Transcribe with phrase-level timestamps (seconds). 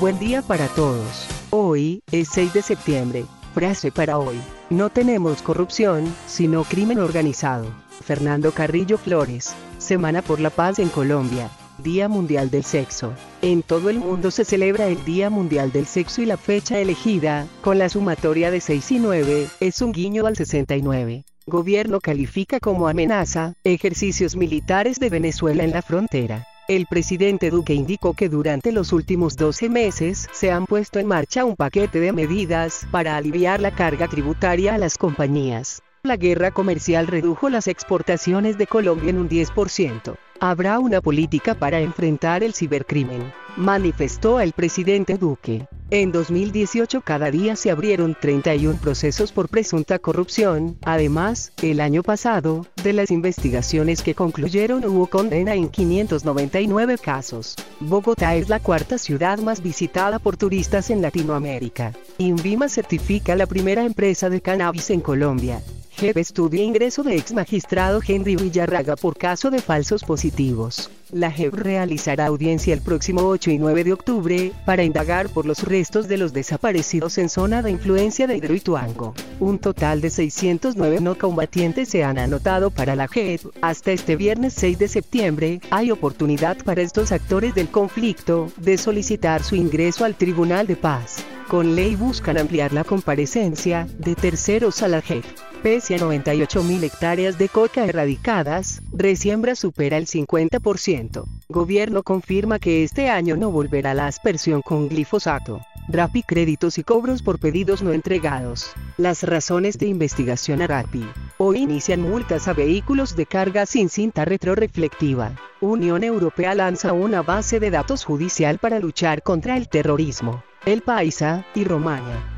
[0.00, 1.28] Buen día para todos.
[1.50, 3.26] Hoy es 6 de septiembre.
[3.52, 4.40] Frase para hoy.
[4.70, 7.66] No tenemos corrupción, sino crimen organizado.
[8.02, 9.54] Fernando Carrillo Flores.
[9.76, 11.50] Semana por la Paz en Colombia.
[11.76, 13.12] Día Mundial del Sexo.
[13.42, 17.46] En todo el mundo se celebra el Día Mundial del Sexo y la fecha elegida,
[17.60, 21.26] con la sumatoria de 6 y 9, es un guiño al 69.
[21.44, 26.46] Gobierno califica como amenaza, ejercicios militares de Venezuela en la frontera.
[26.70, 31.44] El presidente Duque indicó que durante los últimos 12 meses se han puesto en marcha
[31.44, 35.82] un paquete de medidas para aliviar la carga tributaria a las compañías.
[36.04, 40.16] La guerra comercial redujo las exportaciones de Colombia en un 10%.
[40.42, 45.66] Habrá una política para enfrentar el cibercrimen, manifestó el presidente Duque.
[45.90, 52.64] En 2018 cada día se abrieron 31 procesos por presunta corrupción, además, el año pasado,
[52.82, 57.54] de las investigaciones que concluyeron hubo condena en 599 casos.
[57.78, 61.92] Bogotá es la cuarta ciudad más visitada por turistas en Latinoamérica.
[62.16, 65.60] Invima certifica la primera empresa de cannabis en Colombia.
[66.00, 70.90] JEP estudia ingreso de ex magistrado Henry Villarraga por caso de falsos positivos.
[71.12, 75.62] La JEP realizará audiencia el próximo 8 y 9 de octubre, para indagar por los
[75.62, 79.12] restos de los desaparecidos en zona de influencia de Hidroituango.
[79.40, 83.42] Un total de 609 no combatientes se han anotado para la JEP.
[83.60, 89.42] Hasta este viernes 6 de septiembre, hay oportunidad para estos actores del conflicto, de solicitar
[89.42, 91.16] su ingreso al Tribunal de Paz.
[91.46, 95.24] Con ley buscan ampliar la comparecencia de terceros a la JEP.
[95.62, 101.24] Pese a 98.000 hectáreas de coca erradicadas, resiembra supera el 50%.
[101.50, 105.60] Gobierno confirma que este año no volverá la aspersión con glifosato.
[105.86, 108.72] Rapi créditos y cobros por pedidos no entregados.
[108.96, 111.06] Las razones de investigación a Rapi.
[111.36, 115.36] Hoy inician multas a vehículos de carga sin cinta retroreflectiva.
[115.60, 120.42] Unión Europea lanza una base de datos judicial para luchar contra el terrorismo.
[120.64, 122.29] El Paisa y Romania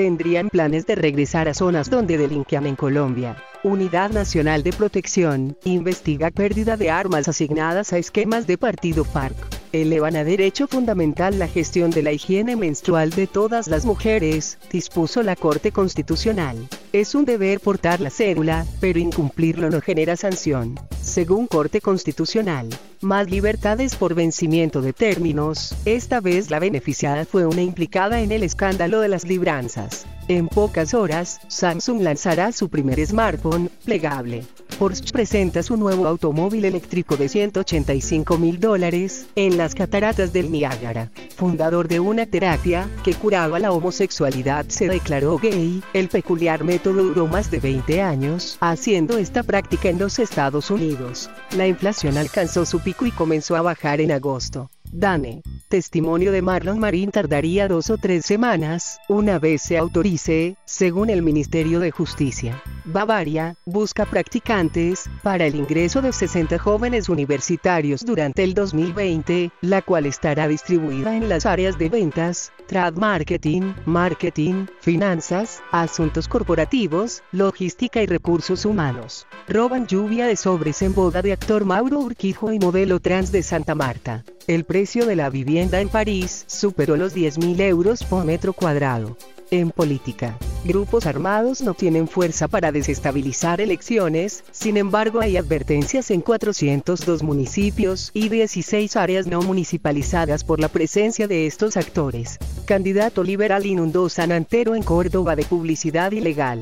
[0.00, 3.36] tendrían planes de regresar a zonas donde delinquían en Colombia.
[3.62, 9.59] Unidad Nacional de Protección, investiga pérdida de armas asignadas a esquemas de partido FARC.
[9.72, 15.22] Elevan a derecho fundamental la gestión de la higiene menstrual de todas las mujeres, dispuso
[15.22, 16.68] la Corte Constitucional.
[16.92, 20.74] Es un deber portar la cédula, pero incumplirlo no genera sanción.
[21.00, 22.68] Según Corte Constitucional,
[23.00, 28.42] más libertades por vencimiento de términos, esta vez la beneficiada fue una implicada en el
[28.42, 30.04] escándalo de las libranzas.
[30.26, 34.42] En pocas horas, Samsung lanzará su primer smartphone, plegable.
[34.80, 41.10] Porsche presenta su nuevo automóvil eléctrico de 185 mil dólares, en las cataratas del Niágara.
[41.36, 47.26] Fundador de una terapia, que curaba la homosexualidad se declaró gay, el peculiar método duró
[47.26, 51.28] más de 20 años, haciendo esta práctica en los Estados Unidos.
[51.54, 54.70] La inflación alcanzó su pico y comenzó a bajar en agosto.
[54.92, 55.42] Dane.
[55.68, 61.22] Testimonio de Marlon Marín tardaría dos o tres semanas, una vez se autorice, según el
[61.22, 62.60] Ministerio de Justicia.
[62.84, 70.06] Bavaria, busca practicantes, para el ingreso de 60 jóvenes universitarios durante el 2020, la cual
[70.06, 78.06] estará distribuida en las áreas de ventas, trade marketing, marketing, finanzas, asuntos corporativos, logística y
[78.06, 79.26] recursos humanos.
[79.48, 83.74] Roban lluvia de sobres en boda de actor Mauro Urquijo y modelo trans de Santa
[83.74, 84.24] Marta.
[84.46, 89.16] El precio de la vivienda en París superó los 10.000 euros por metro cuadrado.
[89.52, 96.20] En política, grupos armados no tienen fuerza para desestabilizar elecciones, sin embargo hay advertencias en
[96.20, 102.38] 402 municipios y 16 áreas no municipalizadas por la presencia de estos actores.
[102.64, 106.60] Candidato liberal inundó San Antero en Córdoba de publicidad ilegal.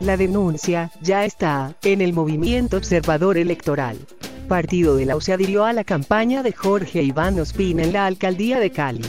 [0.00, 3.98] La denuncia ya está en el movimiento observador electoral.
[4.48, 8.06] Partido de la U se adhirió a la campaña de Jorge Iván Ospina en la
[8.06, 9.04] alcaldía de Cali.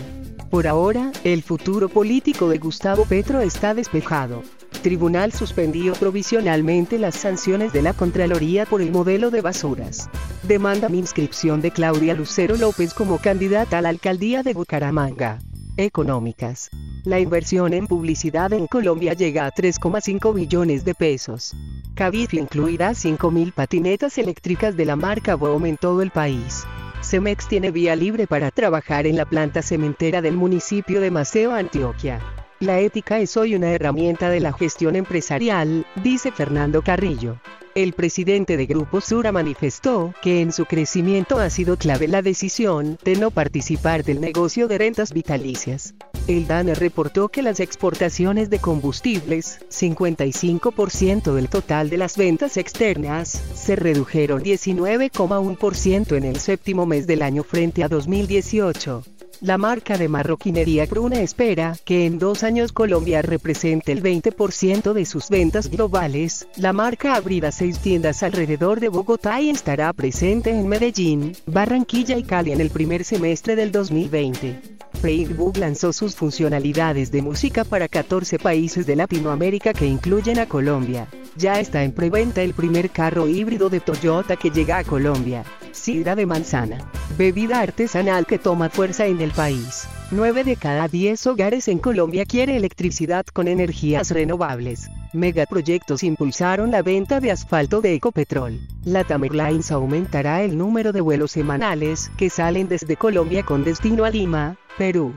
[0.53, 4.43] Por ahora, el futuro político de Gustavo Petro está despejado.
[4.83, 10.11] Tribunal suspendió provisionalmente las sanciones de la Contraloría por el modelo de basuras.
[10.43, 15.39] Demanda mi inscripción de Claudia Lucero López como candidata a la alcaldía de Bucaramanga.
[15.75, 16.69] Económicas.
[17.03, 21.55] La inversión en publicidad en Colombia llega a 3,5 billones de pesos.
[21.95, 26.63] Cabify incluirá 5.000 patinetas eléctricas de la marca Boom en todo el país.
[27.03, 32.19] Cemex tiene vía libre para trabajar en la planta cementera del municipio de Maceo, Antioquia.
[32.59, 37.37] La ética es hoy una herramienta de la gestión empresarial, dice Fernando Carrillo.
[37.75, 42.99] El presidente de Grupo Sura manifestó que en su crecimiento ha sido clave la decisión
[43.03, 45.95] de no participar del negocio de rentas vitalicias.
[46.27, 53.41] El DANE reportó que las exportaciones de combustibles, 55% del total de las ventas externas,
[53.55, 59.03] se redujeron 19,1% en el séptimo mes del año frente a 2018.
[59.43, 65.03] La marca de marroquinería Bruna espera que en dos años Colombia represente el 20% de
[65.03, 66.47] sus ventas globales.
[66.55, 72.23] La marca abrirá seis tiendas alrededor de Bogotá y estará presente en Medellín, Barranquilla y
[72.23, 74.61] Cali en el primer semestre del 2020.
[75.01, 81.09] Facebook lanzó sus funcionalidades de música para 14 países de Latinoamérica que incluyen a Colombia.
[81.35, 85.43] Ya está en preventa el primer carro híbrido de Toyota que llega a Colombia.
[85.73, 86.77] Sidra de manzana.
[87.17, 89.87] Bebida artesanal que toma fuerza en el país.
[90.11, 94.89] 9 de cada 10 hogares en Colombia quiere electricidad con energías renovables.
[95.13, 98.59] Megaproyectos impulsaron la venta de asfalto de Ecopetrol.
[98.85, 104.11] La Tamerlines aumentará el número de vuelos semanales que salen desde Colombia con destino a
[104.11, 105.15] Lima, Perú.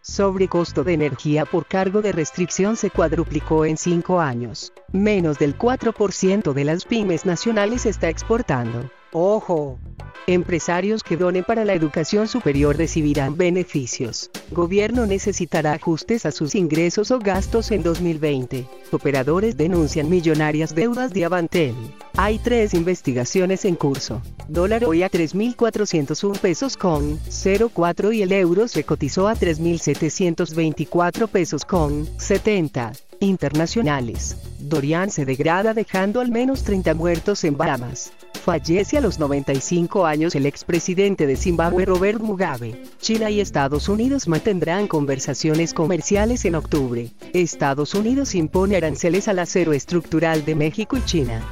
[0.00, 4.72] Sobrecosto de energía por cargo de restricción se cuadruplicó en 5 años.
[4.90, 8.90] Menos del 4% de las pymes nacionales está exportando.
[9.12, 9.78] Ojo.
[10.26, 14.30] Empresarios que donen para la educación superior recibirán beneficios.
[14.50, 18.66] Gobierno necesitará ajustes a sus ingresos o gastos en 2020.
[18.92, 21.74] Operadores denuncian millonarias deudas de Avantel.
[22.18, 24.20] Hay tres investigaciones en curso.
[24.48, 31.64] Dólar hoy a 3.401 pesos con 0,4 y el euro se cotizó a 3.724 pesos
[31.64, 34.36] con 70 internacionales.
[34.58, 38.12] Dorian se degrada dejando al menos 30 muertos en Bahamas.
[38.44, 42.82] Fallece a los 95 años el expresidente de Zimbabue Robert Mugabe.
[43.00, 47.10] China y Estados Unidos mantendrán conversaciones comerciales en octubre.
[47.32, 51.44] Estados Unidos impone aranceles al acero estructural de México y China.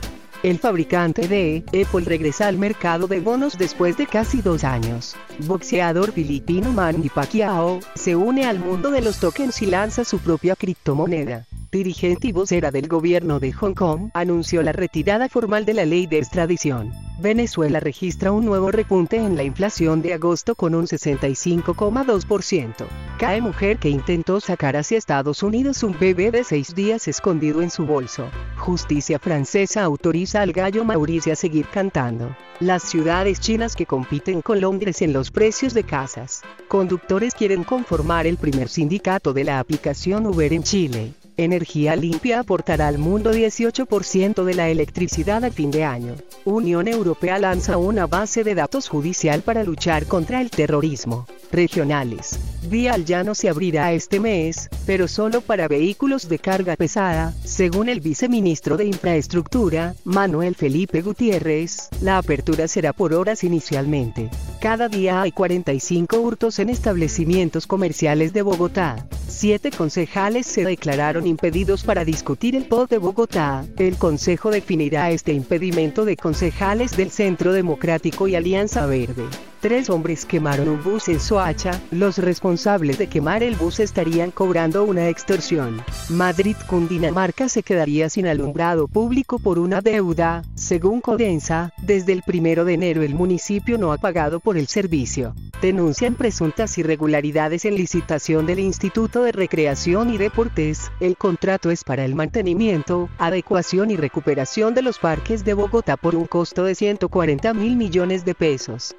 [0.42, 5.16] El fabricante de Apple regresa al mercado de bonos después de casi dos años.
[5.40, 10.54] Boxeador filipino Manny Pacquiao se une al mundo de los tokens y lanza su propia
[10.54, 15.84] criptomoneda dirigente y vocera del gobierno de Hong Kong, anunció la retirada formal de la
[15.84, 16.92] ley de extradición.
[17.18, 22.86] Venezuela registra un nuevo repunte en la inflación de agosto con un 65,2%.
[23.18, 27.70] Cae mujer que intentó sacar hacia Estados Unidos un bebé de seis días escondido en
[27.70, 28.28] su bolso.
[28.58, 32.36] Justicia francesa autoriza al gallo Mauricio a seguir cantando.
[32.60, 36.42] Las ciudades chinas que compiten con Londres en los precios de casas.
[36.68, 41.14] Conductores quieren conformar el primer sindicato de la aplicación Uber en Chile.
[41.38, 46.14] Energía limpia aportará al mundo 18% de la electricidad a fin de año.
[46.46, 51.26] Unión Europea lanza una base de datos judicial para luchar contra el terrorismo.
[51.52, 52.38] Regionales.
[52.70, 57.90] Vía al Llano se abrirá este mes, pero solo para vehículos de carga pesada, según
[57.90, 64.30] el viceministro de Infraestructura, Manuel Felipe Gutiérrez, la apertura será por horas inicialmente.
[64.60, 69.06] Cada día hay 45 hurtos en establecimientos comerciales de Bogotá.
[69.28, 73.64] Siete concejales se declararon impedidos para discutir el POD de Bogotá.
[73.76, 79.24] El Consejo definirá este impedimento de concejales del Centro Democrático y Alianza Verde.
[79.60, 84.84] Tres hombres quemaron un bus en Soacha, los responsables de quemar el bus estarían cobrando
[84.84, 85.82] una extorsión.
[86.10, 92.66] Madrid Cundinamarca se quedaría sin alumbrado público por una deuda, según Codensa, desde el primero
[92.66, 95.34] de enero el municipio no ha pagado por el servicio.
[95.62, 102.04] Denuncian presuntas irregularidades en licitación del Instituto de Recreación y Deportes, el contrato es para
[102.04, 107.54] el mantenimiento, adecuación y recuperación de los parques de Bogotá por un costo de 140
[107.54, 108.94] mil millones de pesos.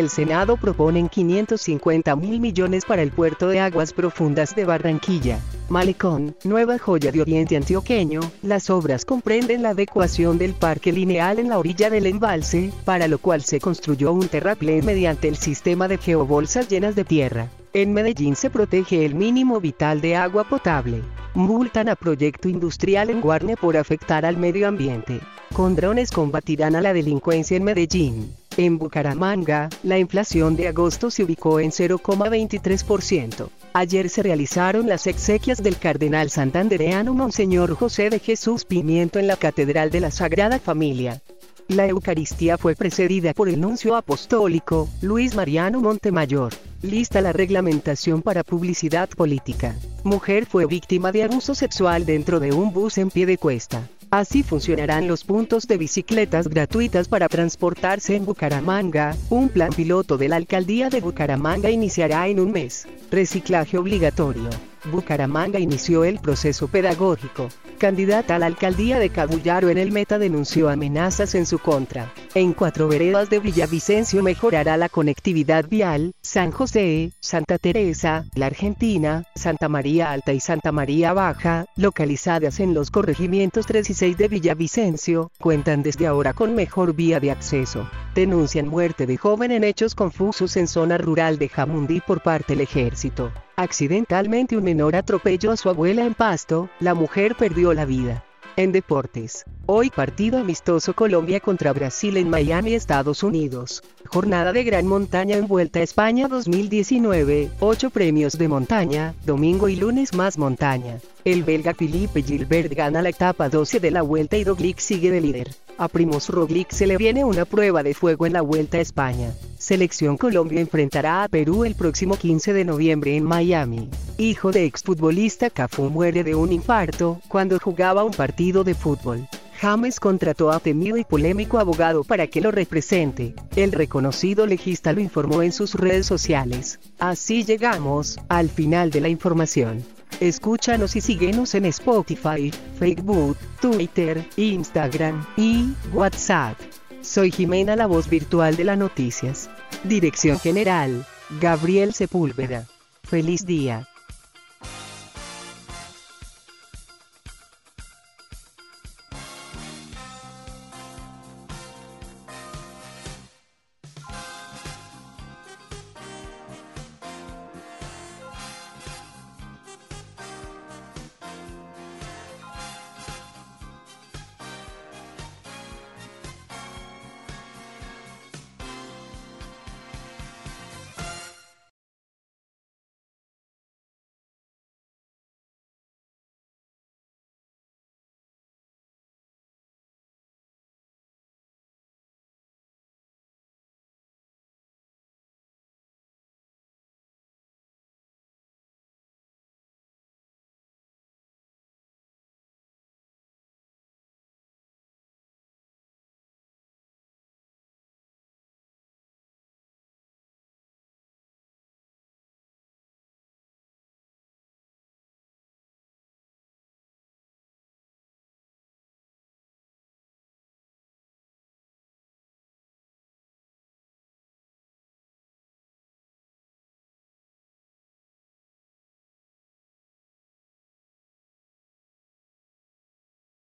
[0.00, 5.38] El Senado proponen 550 mil millones para el puerto de aguas profundas de Barranquilla.
[5.68, 11.48] Malecón, nueva joya de Oriente Antioqueño, las obras comprenden la adecuación del parque lineal en
[11.48, 15.98] la orilla del embalse, para lo cual se construyó un terraplén mediante el sistema de
[15.98, 17.48] geobolsas llenas de tierra.
[17.72, 21.02] En Medellín se protege el mínimo vital de agua potable.
[21.34, 25.20] Multan a proyecto industrial en Guarne por afectar al medio ambiente.
[25.52, 28.32] Con drones combatirán a la delincuencia en Medellín.
[28.56, 33.48] En Bucaramanga, la inflación de agosto se ubicó en 0,23%.
[33.72, 39.36] Ayer se realizaron las exequias del cardenal santandereano Monseñor José de Jesús Pimiento en la
[39.36, 41.20] Catedral de la Sagrada Familia.
[41.66, 46.52] La Eucaristía fue precedida por el nuncio apostólico, Luis Mariano Montemayor.
[46.82, 49.74] Lista la reglamentación para publicidad política.
[50.04, 53.88] Mujer fue víctima de abuso sexual dentro de un bus en pie de cuesta.
[54.16, 59.16] Así funcionarán los puntos de bicicletas gratuitas para transportarse en Bucaramanga.
[59.28, 62.86] Un plan piloto de la alcaldía de Bucaramanga iniciará en un mes.
[63.10, 64.50] Reciclaje obligatorio.
[64.90, 67.48] Bucaramanga inició el proceso pedagógico.
[67.78, 72.12] Candidata a la alcaldía de Cabullaro en el Meta denunció amenazas en su contra.
[72.34, 79.24] En cuatro veredas de Villavicencio mejorará la conectividad vial, San José, Santa Teresa, La Argentina,
[79.34, 84.28] Santa María Alta y Santa María Baja, localizadas en los corregimientos 3 y 6 de
[84.28, 87.88] Villavicencio, cuentan desde ahora con mejor vía de acceso.
[88.14, 92.62] Denuncian muerte de joven en hechos confusos en zona rural de Jamundí por parte del
[92.62, 93.32] ejército.
[93.56, 98.24] Accidentalmente un menor atropelló a su abuela en Pasto, la mujer perdió la vida.
[98.56, 103.82] En deportes, hoy partido amistoso Colombia contra Brasil en Miami, Estados Unidos.
[104.06, 109.76] Jornada de gran montaña en Vuelta a España 2019, 8 premios de montaña, domingo y
[109.76, 110.98] lunes más montaña.
[111.24, 115.20] El belga Philippe Gilbert gana la etapa 12 de la Vuelta y Roglic sigue de
[115.20, 115.50] líder.
[115.78, 119.32] A Primus Roglic se le viene una prueba de fuego en la Vuelta a España.
[119.58, 123.88] Selección Colombia enfrentará a Perú el próximo 15 de noviembre en Miami.
[124.18, 129.26] Hijo de exfutbolista Cafú muere de un infarto cuando jugaba un partido de fútbol.
[129.60, 133.34] James contrató a temido y polémico abogado para que lo represente.
[133.56, 136.80] El reconocido legista lo informó en sus redes sociales.
[136.98, 139.84] Así llegamos al final de la información.
[140.20, 146.56] Escúchanos y síguenos en Spotify, Facebook, Twitter, Instagram y WhatsApp.
[147.04, 149.50] Soy Jimena, la voz virtual de las noticias.
[149.84, 151.06] Dirección General,
[151.38, 152.66] Gabriel Sepúlveda.
[153.02, 153.86] Feliz día.